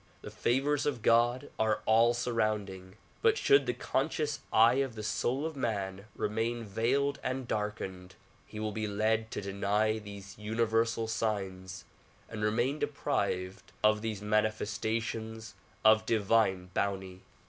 [0.23, 5.45] The favors of God are all surrounding but should the conscious eye of the soul
[5.45, 8.15] of man remain veiled and darkened
[8.47, 11.85] he will be led to deny these universal signs
[12.27, 15.53] and remain deprived of these manifestations
[15.85, 17.21] of divine bounty.